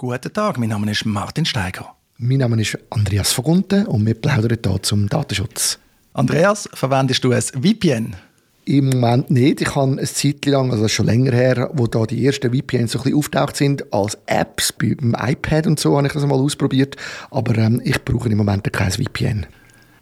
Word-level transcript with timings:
Guten 0.00 0.32
Tag, 0.32 0.58
mein 0.58 0.68
Name 0.68 0.92
ist 0.92 1.04
Martin 1.06 1.44
Steiger. 1.44 1.96
Mein 2.18 2.38
Name 2.38 2.60
ist 2.60 2.78
Andreas 2.88 3.32
Vogunten 3.32 3.84
und 3.84 4.06
wir 4.06 4.14
plaudern 4.14 4.56
hier 4.64 4.80
zum 4.80 5.08
Datenschutz. 5.08 5.80
Andreas, 6.12 6.68
verwendest 6.72 7.24
du 7.24 7.32
ein 7.32 7.42
VPN? 7.42 8.14
Im 8.64 8.90
Moment 8.90 9.28
nicht. 9.28 9.60
Ich 9.60 9.74
habe 9.74 9.90
eine 9.90 10.04
Zeit 10.04 10.46
lang, 10.46 10.70
also 10.70 10.86
schon 10.86 11.06
länger 11.06 11.32
her, 11.32 11.70
wo 11.72 11.88
da 11.88 12.06
die 12.06 12.24
ersten 12.24 12.54
VPNs 12.54 12.92
so 12.92 13.00
ein 13.00 13.02
bisschen 13.02 13.18
auftaucht 13.18 13.56
sind, 13.56 13.92
als 13.92 14.16
Apps 14.26 14.72
beim 14.72 15.16
iPad 15.18 15.66
und 15.66 15.80
so, 15.80 15.96
habe 15.96 16.06
ich 16.06 16.12
das 16.12 16.24
mal 16.24 16.38
ausprobiert. 16.38 16.94
Aber 17.32 17.58
ähm, 17.58 17.80
ich 17.82 18.00
brauche 18.04 18.28
im 18.28 18.38
Moment 18.38 18.72
kein 18.72 18.92
VPN. 18.92 19.46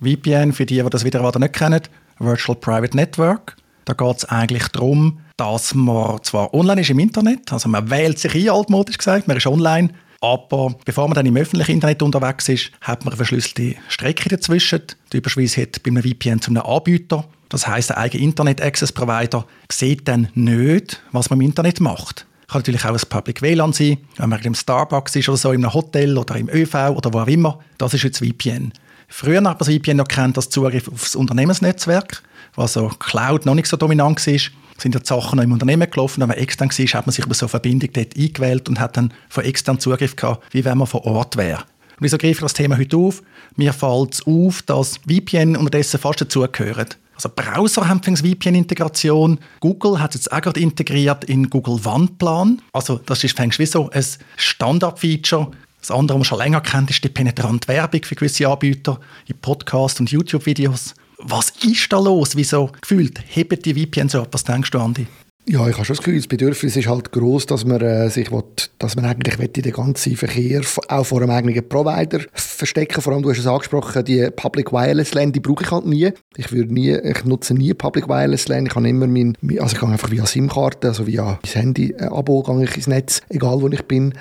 VPN, 0.03 0.53
für 0.53 0.67
die, 0.67 0.83
die 0.83 0.91
das 0.91 1.07
wieder 1.07 1.39
nicht 1.39 1.55
kennen, 1.55 1.81
Virtual 2.19 2.59
Private 2.59 2.95
Network. 2.95 3.57
Da 3.87 3.95
geht 3.95 4.17
es 4.17 4.25
eigentlich 4.25 4.67
darum, 4.69 5.21
dass 5.37 5.75
man 5.75 6.23
zwar 6.25 6.53
online 6.53 6.81
ist 6.81 6.91
im 6.91 6.99
Internet, 6.99 7.53
also 7.53 7.69
man 7.69 7.89
wählt 7.89 8.19
sich 8.19 8.35
ein, 8.35 8.51
altmodisch 8.51 8.99
gesagt, 8.99 9.29
man 9.29 9.37
ist 9.37 9.47
online, 9.47 9.91
aber 10.21 10.75
bevor 10.85 11.07
man 11.07 11.15
dann 11.15 11.27
im 11.27 11.37
öffentlichen 11.37 11.73
Internet 11.73 12.03
unterwegs 12.03 12.49
ist, 12.49 12.73
hat 12.81 13.05
man 13.05 13.13
eine 13.13 13.17
verschlüsselte 13.17 13.77
Strecke 13.89 14.29
dazwischen. 14.29 14.83
Die 15.13 15.19
Überschweiß 15.19 15.57
hat 15.59 15.83
bei 15.85 15.91
einem 15.91 16.03
VPN 16.03 16.41
zu 16.41 16.51
einem 16.51 16.63
Anbieter. 16.63 17.27
Das 17.49 17.69
heißt, 17.69 17.91
der 17.91 17.99
eigene 17.99 18.25
Internet 18.25 18.61
Access 18.61 18.91
Provider 18.91 19.47
sieht 19.71 20.09
dann 20.09 20.29
nicht, 20.35 21.01
was 21.13 21.31
man 21.31 21.41
im 21.41 21.47
Internet 21.47 21.81
macht. 21.81 22.27
Kann 22.49 22.61
natürlich 22.61 22.85
auch 22.85 22.91
ein 22.91 23.09
Public 23.09 23.41
WLAN 23.41 23.73
sein, 23.73 23.99
wenn 24.17 24.31
man 24.31 24.43
im 24.43 24.55
Starbucks 24.55 25.15
ist 25.15 25.29
oder 25.29 25.39
so, 25.39 25.53
in 25.53 25.65
einem 25.65 25.75
Hotel 25.75 26.19
oder 26.19 26.35
im 26.37 26.49
ÖV 26.49 26.75
oder 26.91 27.13
wo 27.13 27.21
auch 27.21 27.27
immer. 27.29 27.61
Das 27.79 27.95
ist 27.95 28.03
jetzt 28.03 28.19
VPN. 28.19 28.73
Früher 29.09 29.41
das 29.41 29.69
VPN 29.69 29.99
noch 29.99 30.09
kennt 30.09 30.37
als 30.37 30.51
Zugriff 30.51 30.89
auf 30.89 31.03
das 31.03 31.17
Unternehmensnetzwerk, 31.17 32.23
was 32.55 32.77
also 32.77 32.89
Cloud 32.99 33.47
noch 33.47 33.55
nicht 33.55 33.69
so 33.69 33.77
dominant 33.77 34.27
war 34.27 34.41
sind 34.79 34.95
ja 34.95 35.01
die 35.01 35.07
Sachen 35.07 35.37
noch 35.37 35.45
im 35.45 35.53
Unternehmen 35.53 35.91
gelaufen. 35.91 36.21
Wenn 36.21 36.29
man 36.29 36.39
extern 36.39 36.71
war, 36.71 36.87
hat 36.87 37.07
man 37.07 37.13
sich 37.13 37.25
über 37.25 37.35
so 37.35 37.47
eine 37.47 37.51
Verbindung 37.51 37.91
dort 37.93 38.17
eingewählt 38.17 38.69
und 38.69 38.81
hat 38.81 38.97
dann 38.97 39.13
von 39.29 39.45
extern 39.45 39.81
Zugriff 39.81 40.17
gehabt, 40.17 40.45
wie 40.53 40.65
wenn 40.65 40.79
man 40.79 40.87
vor 40.87 41.05
Ort 41.05 41.37
wäre. 41.37 41.61
Und 41.61 42.03
wieso 42.03 42.19
greife 42.19 42.33
ich 42.33 42.41
das 42.41 42.53
Thema 42.53 42.77
heute 42.77 42.97
auf? 42.97 43.23
Mir 43.57 43.73
fällt 43.73 44.15
es 44.15 44.27
auf, 44.27 44.63
dass 44.63 44.99
VPN 45.09 45.57
unterdessen 45.57 45.99
fast 45.99 46.21
dazugehören. 46.21 46.89
Also 47.15 47.31
Browser 47.35 47.89
haben 47.89 48.03
VPN-Integration. 48.03 49.39
Google 49.61 49.99
hat 49.99 50.15
es 50.15 50.23
jetzt 50.23 50.33
auch 50.33 50.43
gerade 50.43 50.61
integriert 50.61 51.25
in 51.25 51.49
Google 51.49 51.83
Wandplan. 51.83 52.61
Also 52.75 53.01
das 53.07 53.25
ist 53.25 53.35
fängst 53.35 53.59
wie 53.59 53.65
so 53.65 53.89
ein 53.89 54.05
Standard-Feature. 54.37 55.51
Das 55.87 55.97
andere, 55.97 56.19
was 56.19 56.19
man 56.19 56.25
schon 56.25 56.39
länger 56.39 56.61
kennt, 56.63 56.91
ist 56.91 57.05
die 57.05 57.09
penetrante 57.09 57.69
Werbung 57.69 58.03
für 58.03 58.17
gewisse 58.17 58.49
Anbieter 58.49 58.99
in 59.29 59.37
Podcasts 59.39 60.01
und 60.01 60.11
YouTube-Videos. 60.11 60.97
Was 61.19 61.53
ist 61.63 61.93
da 61.93 62.01
los? 62.01 62.35
Wieso 62.35 62.73
gefühlt 62.81 63.21
heben 63.29 63.63
die 63.63 63.73
VPNs 63.73 64.17
ab? 64.17 64.27
Was 64.33 64.43
denkst 64.43 64.73
du, 64.73 64.81
Andi? 64.81 65.07
Ja, 65.49 65.69
ich 65.69 65.77
habe 65.77 65.85
schon 65.85 65.95
das 65.95 65.99
Gefühl, 65.99 66.17
das 66.17 66.27
Bedürfnis 66.27 66.75
ist 66.75 66.89
halt 66.89 67.13
groß, 67.13 67.47
dass 67.47 67.65
man 67.65 67.81
äh, 67.81 68.11
sich 68.11 68.33
will, 68.33 68.43
dass 68.81 68.97
man 68.97 69.05
eigentlich 69.05 69.39
will, 69.39 69.47
den 69.47 69.73
ganzen 69.73 70.17
Verkehr 70.17 70.63
auch 70.89 71.07
vor 71.07 71.23
einem 71.23 71.31
eigenen 71.31 71.69
Provider 71.69 72.19
verstecken. 72.33 73.01
Vor 73.01 73.13
allem, 73.13 73.23
du 73.23 73.31
hast 73.31 73.39
es 73.39 73.47
angesprochen, 73.47 74.05
die 74.05 74.29
Public 74.35 74.73
Wireless 74.73 75.15
LAN, 75.15 75.31
die 75.31 75.39
brauche 75.39 75.63
ich 75.63 75.71
halt 75.71 75.87
nie. 75.87 76.11
Ich 76.37 76.51
würde 76.51 76.75
nie, 76.75 76.97
ich 76.97 77.25
nutze 77.25 77.55
nie 77.55 77.73
Public 77.75 78.09
Wireless 78.09 78.49
LAN. 78.49 78.67
Ich 78.67 78.75
habe 78.75 78.89
immer 78.89 79.07
mein, 79.07 79.39
also 79.61 79.77
ich 79.77 79.81
gehe 79.81 79.89
einfach 79.89 80.11
via 80.11 80.27
SIM-Karte, 80.27 80.89
also 80.89 81.07
via 81.07 81.39
mein 81.45 81.53
Handy-Abo, 81.53 82.43
gehe 82.43 82.65
ich 82.65 82.77
ins 82.77 82.89
Netz, 82.89 83.23
egal 83.29 83.63
wo 83.63 83.69
ich 83.69 83.85
bin. 83.85 84.15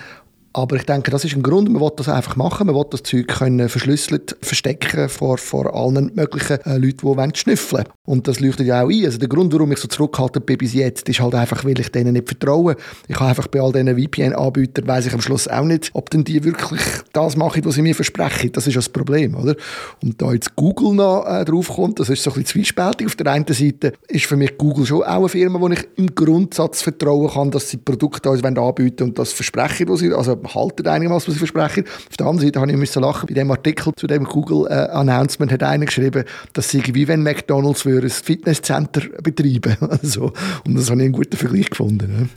Aber 0.55 0.77
ich 0.77 0.85
denke, 0.85 1.11
das 1.11 1.25
ist 1.25 1.35
ein 1.35 1.43
Grund, 1.43 1.69
man 1.69 1.81
will 1.81 1.91
das 1.97 2.07
einfach 2.07 2.37
machen. 2.37 2.67
Man 2.67 2.77
will 2.77 2.85
das 2.89 3.03
Zeug 3.03 3.27
können 3.27 3.67
verschlüsselt 3.67 4.37
verstecken 4.41 5.09
vor, 5.09 5.37
vor 5.37 5.75
allen 5.75 6.11
möglichen 6.15 6.61
äh, 6.61 6.77
Leuten, 6.77 6.99
die 6.99 7.03
wollen 7.03 7.35
schnüffeln 7.35 7.83
Und 8.05 8.27
das 8.27 8.39
leuchtet 8.39 8.67
ja 8.67 8.83
auch 8.83 8.89
ein. 8.89 9.05
Also 9.05 9.17
der 9.17 9.27
Grund, 9.27 9.51
warum 9.53 9.71
ich 9.71 9.79
so 9.79 9.87
zurückgehalten 9.87 10.41
bin 10.43 10.57
bis 10.57 10.73
jetzt, 10.73 11.09
ist 11.09 11.19
halt 11.19 11.33
einfach, 11.33 11.65
weil 11.65 11.79
ich 11.79 11.91
denen 11.91 12.13
nicht 12.13 12.27
vertraue. 12.27 12.75
Ich 13.07 13.15
habe 13.19 13.29
einfach 13.29 13.47
bei 13.47 13.61
all 13.61 13.71
diesen 13.71 13.97
VPN-Anbietern, 13.97 14.87
weiß 14.87 15.07
ich 15.07 15.13
am 15.13 15.21
Schluss 15.21 15.47
auch 15.47 15.63
nicht, 15.63 15.89
ob 15.93 16.09
denn 16.09 16.23
die 16.23 16.43
wirklich 16.43 16.81
das 17.13 17.35
machen, 17.35 17.65
was 17.65 17.75
sie 17.75 17.81
mir 17.81 17.95
versprechen. 17.95 18.51
Das 18.51 18.67
ist 18.67 18.75
das 18.75 18.89
Problem, 18.89 19.35
oder? 19.35 19.55
Und 20.03 20.21
da 20.21 20.31
jetzt 20.33 20.55
Google 20.55 20.93
noch 20.93 21.25
äh, 21.25 21.43
draufkommt, 21.45 21.99
das 21.99 22.09
ist 22.09 22.23
so 22.23 22.29
ein 22.29 22.33
bisschen 22.35 22.63
zwiespältig. 22.63 23.07
Auf 23.07 23.15
der 23.15 23.31
einen 23.31 23.45
Seite 23.47 23.93
ist 24.07 24.25
für 24.25 24.35
mich 24.35 24.57
Google 24.57 24.85
schon 24.85 25.03
auch 25.03 25.19
eine 25.19 25.29
Firma, 25.29 25.59
wo 25.59 25.67
ich 25.69 25.87
im 25.95 26.13
Grundsatz 26.13 26.81
vertrauen 26.81 27.29
kann, 27.29 27.51
dass 27.51 27.69
sie 27.69 27.77
Produkte 27.77 28.29
uns 28.29 28.43
anbieten 28.43 29.03
und 29.03 29.17
das 29.17 29.33
versprechen, 29.33 29.89
was 29.89 29.99
sie, 29.99 30.13
also 30.13 30.39
halten 30.53 30.87
einigermaßen, 30.87 31.27
was 31.27 31.33
sie 31.33 31.39
versprechen. 31.39 31.85
Auf 32.09 32.17
der 32.17 32.27
anderen 32.27 32.47
Seite 32.47 32.59
habe 32.59 32.71
ich 32.71 32.77
müssen 32.77 33.01
lachen, 33.01 33.27
bei 33.27 33.33
dem 33.33 33.49
Artikel 33.49 33.93
zu 33.95 34.07
dem 34.07 34.25
Google-Announcement 34.25 35.51
hat 35.51 35.63
einer 35.63 35.85
geschrieben, 35.85 36.23
dass 36.53 36.69
sie 36.69 36.83
wie 36.93 37.07
wenn 37.07 37.23
McDonalds 37.23 37.85
ein 38.01 38.09
Fitnesscenter 38.09 39.01
betreiben 39.21 39.77
also, 39.89 40.33
Und 40.65 40.75
das 40.75 40.89
habe 40.89 41.01
ich 41.01 41.05
einen 41.05 41.13
guten 41.13 41.37
Vergleich 41.37 41.69
gefunden. 41.69 42.29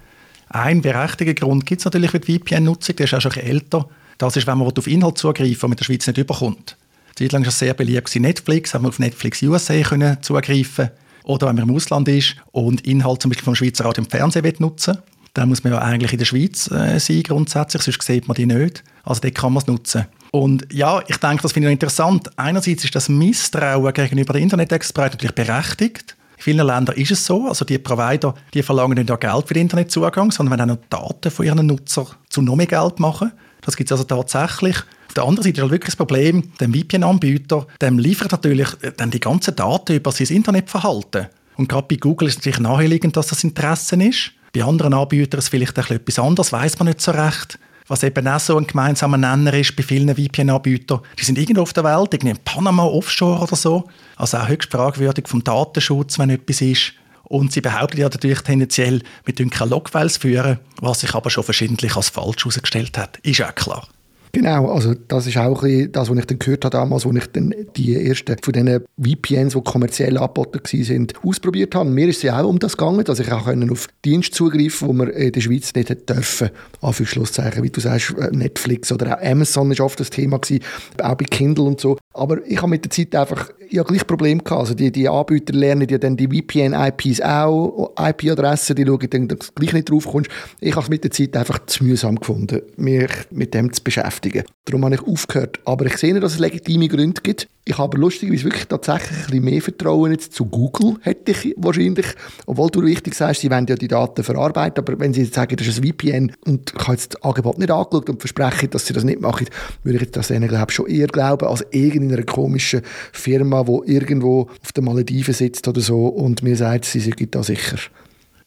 Ein 0.51 0.81
berechtigter 0.81 1.35
Grund 1.35 1.67
gibt 1.67 1.81
es 1.81 1.85
natürlich 1.85 2.11
für 2.11 2.21
die 2.21 2.39
VPN-Nutzung, 2.39 2.97
der 2.97 3.05
ist 3.05 3.15
auch 3.15 3.21
schon 3.21 3.33
älter. 3.33 3.89
Das 4.17 4.37
ist, 4.37 4.47
wenn 4.47 4.59
man 4.59 4.67
auf 4.69 4.87
Inhalt 4.87 5.19
zugreifen 5.19 5.51
will, 5.51 5.59
man 5.63 5.73
in 5.73 5.77
der 5.77 5.85
Schweiz 5.85 6.07
nicht 6.07 6.19
überkommt. 6.19 6.77
Zeitlang 7.15 7.43
war 7.43 7.49
es 7.49 7.59
sehr 7.59 7.75
beliebt 7.75 8.15
Netflix, 8.17 8.75
haben 8.75 8.85
wir 8.85 8.89
auf 8.89 8.99
Netflix 8.99 9.43
USA 9.43 9.81
können 9.83 10.23
zugreifen 10.23 10.91
Oder 11.25 11.49
wenn 11.49 11.57
man 11.57 11.69
im 11.69 11.75
Ausland 11.75 12.09
ist 12.09 12.37
und 12.53 12.87
Inhalt 12.87 13.23
zum 13.23 13.31
Beispiel 13.31 13.45
vom 13.45 13.55
Schweizer 13.55 13.85
Radio 13.85 14.05
im 14.05 14.11
Fernsehen 14.11 14.55
nutzen 14.59 14.95
will, 14.95 15.03
dann 15.35 15.49
muss 15.49 15.65
man 15.65 15.73
ja 15.73 15.81
eigentlich 15.81 16.13
in 16.13 16.19
der 16.19 16.25
Schweiz 16.25 16.71
äh, 16.71 16.99
sein 16.99 17.23
grundsätzlich, 17.23 17.83
sonst 17.83 18.03
sieht 18.03 18.29
man 18.29 18.35
die 18.35 18.47
nicht. 18.47 18.83
Also 19.05 19.21
dort 19.21 19.35
kann 19.35 19.53
man 19.53 19.63
es 19.63 19.67
nutzen. 19.67 20.07
Und 20.31 20.67
ja, 20.73 21.03
ich 21.07 21.17
denke, 21.17 21.43
das 21.43 21.53
finde 21.53 21.69
ich 21.69 21.73
interessant. 21.73 22.31
Einerseits 22.37 22.85
ist 22.85 22.95
das 22.95 23.09
Misstrauen 23.09 23.93
gegenüber 23.93 24.35
den 24.35 24.43
Internet-Experten 24.43 25.17
natürlich 25.17 25.35
berechtigt. 25.35 26.17
In 26.37 26.43
vielen 26.43 26.67
Ländern 26.67 26.97
ist 26.97 27.11
es 27.11 27.25
so. 27.25 27.49
Also 27.49 27.65
die 27.65 27.79
Provider, 27.79 28.35
die 28.55 28.63
verlangen 28.63 28.97
nicht 28.97 29.09
nur 29.09 29.19
Geld 29.19 29.49
für 29.49 29.55
den 29.55 29.63
Internetzugang, 29.63 30.31
sondern 30.31 30.59
wenn 30.59 30.71
auch 30.71 30.77
noch 30.77 30.83
Daten 30.89 31.31
von 31.31 31.47
ihren 31.47 31.67
Nutzern 31.67 32.07
zu 32.29 32.43
noch 32.43 32.57
mehr 32.57 32.67
Geld 32.67 33.01
machen. 33.01 33.33
Das 33.63 33.77
gibt 33.77 33.91
es 33.91 33.93
also 33.93 34.05
tatsächlich. 34.05 34.77
Auf 35.09 35.15
der 35.15 35.25
anderen 35.25 35.45
Seite 35.45 35.57
ist 35.57 35.63
halt 35.63 35.73
wirklich 35.73 35.95
das 35.95 35.97
Problem, 35.97 36.53
der 36.61 36.69
VPN-Anbieter, 36.69 37.67
dem 37.81 37.99
liefert 37.99 38.31
natürlich 38.31 38.69
äh, 38.83 38.93
dann 38.97 39.11
die 39.11 39.21
ganzen 39.21 39.57
Daten 39.57 39.97
über 39.97 40.13
sein 40.13 40.29
Internetverhalten. 40.29 41.29
Und 41.57 41.69
gerade 41.69 41.87
bei 41.89 41.97
Google 41.97 42.29
ist 42.29 42.35
es 42.35 42.39
natürlich 42.39 42.61
naheliegend, 42.61 43.17
dass 43.17 43.29
das 43.29 43.43
Interesse 43.43 43.97
ist. 43.97 44.33
Bei 44.55 44.63
anderen 44.63 44.95
Anbietern 44.95 45.39
ist 45.39 45.47
es 45.47 45.49
vielleicht 45.49 45.77
etwas 45.77 46.19
anderes, 46.19 46.53
weiß 46.53 46.79
man 46.79 46.89
nicht 46.89 47.01
so 47.01 47.11
recht. 47.11 47.59
Was 47.89 48.03
eben 48.03 48.29
auch 48.29 48.39
so 48.39 48.57
ein 48.59 48.67
gemeinsamer 48.67 49.17
Nenner 49.17 49.55
ist 49.55 49.75
bei 49.75 49.83
vielen 49.83 50.15
VPN-Anbietern, 50.15 51.01
die 51.19 51.25
sind 51.25 51.39
irgendwo 51.39 51.63
auf 51.63 51.73
der 51.73 51.85
Welt, 51.85 52.13
irgendwie 52.13 52.33
in 52.33 52.45
Panama, 52.45 52.85
Offshore 52.85 53.43
oder 53.43 53.57
so. 53.57 53.89
Also 54.17 54.37
auch 54.37 54.49
höchst 54.49 54.71
fragwürdig 54.71 55.27
vom 55.27 55.43
Datenschutz, 55.43 56.19
wenn 56.19 56.31
etwas 56.31 56.61
ist. 56.61 56.93
Und 57.25 57.53
sie 57.53 57.61
behaupten 57.61 57.99
ja 57.99 58.09
natürlich 58.09 58.41
tendenziell, 58.41 59.03
wir 59.25 59.35
können 59.35 59.71
Logfiles 59.71 60.19
führen, 60.19 60.59
was 60.81 61.01
sich 61.01 61.15
aber 61.15 61.31
schon 61.31 61.45
verschiedentlich 61.45 61.97
als 61.97 62.09
falsch 62.11 62.45
herausgestellt 62.45 62.97
hat. 62.97 63.19
Ist 63.19 63.43
auch 63.43 63.55
klar. 63.55 63.87
Genau, 64.33 64.71
also 64.71 64.95
das 64.95 65.27
ist 65.27 65.37
auch 65.37 65.63
das, 65.63 66.11
was 66.11 66.19
ich 66.19 66.27
dann 66.27 66.39
gehört 66.39 66.65
habe 66.65 66.77
damals, 66.77 67.07
als 67.07 67.17
ich 67.17 67.27
dann 67.33 67.55
die 67.77 67.95
ersten 67.95 68.37
von 68.43 68.53
diesen 68.53 68.85
VPNs, 69.01 69.55
die 69.55 69.63
kommerziell 69.63 70.19
angeboten 70.19 70.61
waren, 70.65 71.07
ausprobiert 71.23 71.75
habe. 71.75 71.89
Mir 71.89 72.09
ist 72.09 72.19
es 72.19 72.23
ja 72.23 72.41
auch 72.41 72.49
um 72.49 72.59
das 72.59 72.77
gegangen, 72.77 73.05
dass 73.05 73.21
ich 73.21 73.33
auch 73.33 73.47
auf 73.47 73.89
Dienst 74.05 74.35
zugreifen 74.35 74.89
wo 74.89 74.93
man 74.93 75.11
in 75.11 75.33
der 75.33 75.41
Schweiz 75.41 75.73
nicht 75.75 75.91
hätte 75.91 76.15
dürfen. 76.15 76.51
Anführungsschlusszeichen, 76.81 77.63
wie 77.63 77.71
du 77.71 77.81
sagst, 77.81 78.15
äh, 78.19 78.31
Netflix 78.31 78.93
oder 78.93 79.17
auch 79.17 79.23
Amazon 79.23 79.71
war 79.71 79.85
oft 79.85 80.01
das 80.01 80.11
Thema 80.11 80.39
gewesen, 80.39 80.63
auch 81.03 81.15
bei 81.15 81.25
Kindle 81.25 81.65
und 81.65 81.81
so. 81.81 81.99
Aber 82.15 82.45
ich 82.47 82.59
habe 82.59 82.69
mit 82.69 82.85
der 82.85 82.91
Zeit 82.91 83.15
einfach 83.15 83.51
ja, 83.71 83.83
gleich 83.83 84.07
Problem 84.07 84.43
gehabt. 84.43 84.61
Also 84.61 84.75
die, 84.75 84.91
die 84.91 85.09
Anbieter 85.09 85.53
lernen 85.55 85.89
ja 85.89 85.99
dann 85.99 86.17
die 86.17 86.27
VPN-IPs 86.27 87.21
auch, 87.21 87.93
IP-Adressen, 87.99 88.77
die 88.77 88.85
schauen 88.85 89.11
dann, 89.11 89.29
dass 89.29 89.39
du 89.39 89.53
gleich 89.55 89.73
nicht 89.73 89.91
drauf 89.91 90.07
kommst. 90.07 90.31
Ich 90.61 90.73
habe 90.73 90.85
es 90.85 90.89
mit 90.89 91.05
der 91.05 91.11
Zeit 91.11 91.37
einfach 91.37 91.65
zu 91.67 91.85
mühsam 91.85 92.17
gefunden, 92.17 92.63
mich 92.77 93.11
mit 93.31 93.55
dem 93.55 93.73
zu 93.73 93.83
beschäftigen. 93.83 94.18
Darum 94.65 94.85
habe 94.85 94.95
ich 94.95 95.03
aufgehört. 95.03 95.61
Aber 95.65 95.87
ich 95.87 95.97
sehe, 95.97 96.19
dass 96.21 96.35
es 96.35 96.39
legitime 96.39 96.89
Gründe 96.89 97.21
gibt. 97.23 97.49
Ich 97.65 97.77
habe 97.77 97.99
lustigerweise 97.99 98.45
wirklich 98.45 98.67
tatsächlich 98.67 99.19
ein 99.19 99.25
bisschen 99.27 99.45
mehr 99.45 99.63
Vertrauen 99.63 100.13
jetzt 100.13 100.33
zu 100.33 100.47
Google, 100.47 100.97
hätte 101.03 101.33
ich 101.33 101.55
wahrscheinlich. 101.59 102.07
Obwohl 102.47 102.71
du 102.71 102.81
richtig 102.81 103.15
sagst, 103.15 103.43
sie 103.43 103.51
wollen 103.51 103.67
ja 103.67 103.75
die 103.75 103.89
Daten 103.89 104.25
verarbeiten, 104.25 104.83
aber 104.83 104.99
wenn 104.99 105.13
sie 105.13 105.23
jetzt 105.23 105.35
sagen, 105.35 105.57
das 105.57 105.67
ist 105.67 105.79
ein 105.79 105.89
VPN 105.89 106.33
und 106.47 106.73
ich 106.75 106.83
habe 106.83 106.93
jetzt 106.93 107.15
das 107.15 107.23
Angebot 107.23 107.59
nicht 107.59 107.71
angeschaut 107.71 108.09
und 108.09 108.21
verspreche, 108.21 108.69
dass 108.69 108.87
sie 108.87 108.95
das 108.95 109.05
nicht 109.05 109.21
machen, 109.21 109.49
würde 109.83 110.03
ich 110.03 110.11
das 110.11 110.31
ihnen, 110.31 110.49
glaube 110.49 110.67
ich, 110.71 110.75
schon 110.75 110.87
eher 110.87 111.09
glauben, 111.09 111.47
als 111.47 111.65
irgendeiner 111.71 112.23
komischen 112.23 112.81
Firma, 113.13 113.65
die 113.65 113.93
irgendwo 113.93 114.49
auf 114.63 114.73
den 114.73 114.85
Malediven 114.85 115.35
sitzt 115.35 115.69
oder 115.69 115.83
so 115.83 116.07
und 116.07 116.43
mir 116.43 116.57
sagt, 116.57 116.87
sie 116.87 117.01
sind 117.01 117.35
da 117.35 117.43
sicher. 117.43 117.79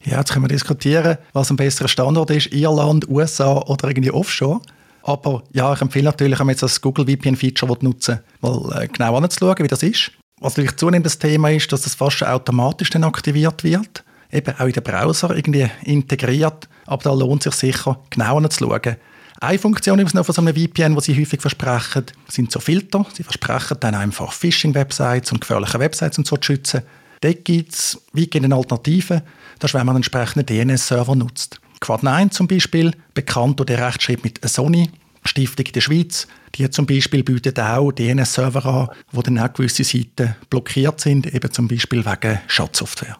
Ja, 0.04 0.18
jetzt 0.18 0.32
können 0.32 0.44
wir 0.44 0.48
diskutieren, 0.48 1.18
was 1.32 1.50
ein 1.50 1.56
besserer 1.56 1.86
Standort 1.86 2.30
ist, 2.30 2.52
Irland, 2.52 3.08
USA 3.08 3.58
oder 3.58 3.88
irgendwie 3.88 4.10
Offshore. 4.10 4.60
Aber 5.02 5.42
ja, 5.52 5.72
ich 5.72 5.80
empfehle 5.80 6.04
natürlich, 6.04 6.38
wenn 6.38 6.46
man 6.46 6.54
jetzt 6.54 6.62
das 6.62 6.80
Google 6.80 7.06
VPN-Feature 7.06 7.76
nutzen 7.80 8.20
mal 8.40 8.82
äh, 8.82 8.88
genau 8.88 9.16
anzuschauen, 9.16 9.58
wie 9.58 9.68
das 9.68 9.82
ist. 9.82 10.12
Was 10.40 10.56
natürlich 10.56 10.76
zunehmend 10.76 11.06
das 11.06 11.18
Thema 11.18 11.50
ist, 11.50 11.72
dass 11.72 11.82
das 11.82 11.94
fast 11.94 12.24
automatisch 12.24 12.90
dann 12.90 13.04
aktiviert 13.04 13.64
wird. 13.64 14.04
Eben 14.30 14.54
auch 14.58 14.66
in 14.66 14.72
den 14.72 14.82
Browser 14.82 15.34
irgendwie 15.36 15.68
integriert. 15.84 16.68
Aber 16.86 17.02
da 17.02 17.12
lohnt 17.12 17.46
es 17.46 17.58
sich 17.58 17.74
sicher, 17.74 18.00
genau 18.10 18.38
anzuschauen. 18.38 18.96
Eine 19.40 19.58
Funktion 19.58 19.98
übrigens 19.98 20.14
noch 20.14 20.24
von 20.24 20.34
so 20.34 20.42
einem 20.42 20.54
VPN, 20.54 20.94
die 20.94 21.00
sie 21.00 21.20
häufig 21.20 21.40
versprechen, 21.40 22.06
sind 22.28 22.52
so 22.52 22.60
Filter. 22.60 23.04
Sie 23.12 23.24
versprechen 23.24 23.76
dann 23.80 23.94
einfach 23.94 24.32
Phishing-Websites 24.32 25.32
und 25.32 25.40
gefährliche 25.40 25.80
Websites 25.80 26.18
und 26.18 26.26
so 26.26 26.36
zu 26.36 26.46
schützen. 26.46 26.82
Dort 27.20 27.44
gibt 27.44 27.72
es 27.72 28.00
weitgehende 28.12 28.54
Alternativen. 28.54 29.22
Das 29.58 29.70
ist, 29.70 29.74
wenn 29.74 29.86
man 29.86 29.96
einen 29.96 30.04
entsprechenden 30.04 30.46
DNS-Server 30.46 31.14
nutzt. 31.14 31.60
Quad9 31.82 32.30
zum 32.30 32.46
Beispiel, 32.48 32.92
bekannt 33.14 33.58
durch 33.58 33.66
den 33.66 33.80
Rechtsschritt 33.80 34.24
mit 34.24 34.40
Sony, 34.48 34.90
Stiftung 35.24 35.66
in 35.66 35.72
der 35.72 35.80
Schweiz, 35.80 36.26
die 36.54 36.68
zum 36.70 36.86
Beispiel 36.86 37.22
bietet 37.22 37.58
auch 37.60 37.92
DNS-Server 37.92 38.66
an, 38.66 38.88
wo 39.12 39.22
dann 39.22 39.38
auch 39.38 39.52
gewisse 39.52 39.84
Seiten 39.84 40.36
blockiert 40.50 41.00
sind, 41.00 41.32
eben 41.32 41.50
zum 41.52 41.68
Beispiel 41.68 42.04
wegen 42.04 42.40
Schadsoftware. 42.46 43.18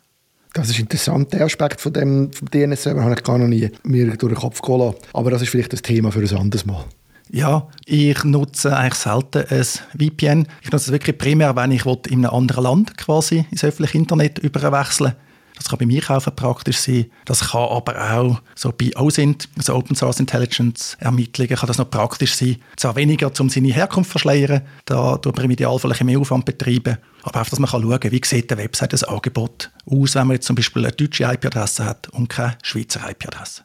Das 0.54 0.68
ist 0.68 0.78
interessant, 0.78 1.32
der 1.32 1.46
Aspekt 1.46 1.80
von 1.80 1.92
dem 1.92 2.32
vom 2.32 2.50
DNS-Server 2.50 3.02
habe 3.02 3.14
ich 3.14 3.22
gar 3.22 3.38
noch 3.38 3.46
nie 3.46 3.70
mir 3.84 4.16
durch 4.16 4.32
den 4.32 4.40
Kopf 4.40 4.60
gehen 4.60 4.94
Aber 5.12 5.30
das 5.30 5.42
ist 5.42 5.48
vielleicht 5.48 5.72
das 5.72 5.82
Thema 5.82 6.12
für 6.12 6.20
ein 6.20 6.36
anderes 6.36 6.66
Mal. 6.66 6.84
Ja, 7.30 7.68
ich 7.86 8.22
nutze 8.24 8.76
eigentlich 8.76 8.94
selten 8.94 9.44
ein 9.48 9.64
VPN. 9.64 10.46
Ich 10.60 10.70
nutze 10.70 10.90
es 10.90 10.92
wirklich 10.92 11.16
primär, 11.16 11.56
wenn 11.56 11.70
ich 11.70 11.86
in 11.86 12.26
einem 12.26 12.34
anderen 12.34 12.64
Land 12.64 12.98
quasi 12.98 13.46
ins 13.50 13.64
öffentliche 13.64 13.96
Internet 13.96 14.38
überwechseln 14.40 15.14
das 15.62 15.70
kann 15.70 15.78
beim 15.78 15.90
Einkaufen 15.90 16.34
praktisch 16.34 16.78
sein. 16.78 17.06
Das 17.24 17.50
kann 17.50 17.68
aber 17.68 18.12
auch 18.12 18.40
so 18.54 18.72
bei 18.72 18.90
OSINT, 18.96 19.48
also 19.56 19.74
Open 19.74 19.96
Source 19.96 20.20
Intelligence 20.20 20.96
Ermittlungen, 21.00 21.56
kann 21.56 21.66
das 21.66 21.78
noch 21.78 21.90
praktisch 21.90 22.34
sein. 22.34 22.56
Zwar 22.76 22.96
weniger, 22.96 23.30
um 23.38 23.48
seine 23.48 23.72
Herkunft 23.72 24.10
zu 24.10 24.18
verschleiern, 24.18 24.62
da 24.84 25.16
tut 25.18 25.36
man 25.36 25.44
im 25.46 25.50
Idealfall 25.52 25.92
ein 25.92 26.06
mehr 26.06 26.18
Aufwand 26.18 26.44
betreiben, 26.44 26.98
aber 27.22 27.40
auch, 27.42 27.48
dass 27.48 27.58
man 27.58 27.68
schauen 27.68 27.98
kann, 27.98 28.12
wie 28.12 28.20
sieht 28.24 28.50
der 28.50 28.58
Website 28.58 28.92
das 28.92 29.04
Angebot 29.04 29.70
aus, 29.86 30.14
wenn 30.14 30.26
man 30.26 30.36
jetzt 30.36 30.46
zum 30.46 30.56
Beispiel 30.56 30.84
eine 30.84 30.92
deutsche 30.92 31.24
IP-Adresse 31.24 31.84
hat 31.84 32.08
und 32.10 32.28
keine 32.28 32.58
Schweizer 32.62 33.08
IP-Adresse. 33.08 33.62